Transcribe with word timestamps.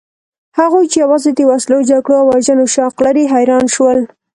هغوی 0.59 0.85
چې 0.91 0.97
یوازې 1.03 1.31
د 1.33 1.39
وسلو، 1.51 1.87
جګړو 1.89 2.15
او 2.21 2.25
وژنو 2.33 2.65
شوق 2.75 2.95
لري 3.05 3.23
حیران 3.33 3.65
شول. 3.75 3.99